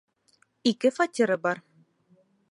Ике 0.71 0.91
фатиры 0.95 1.37
бар. 1.43 1.61